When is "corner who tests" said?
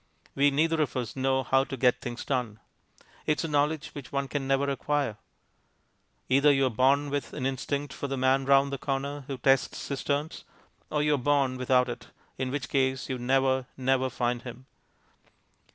8.79-9.77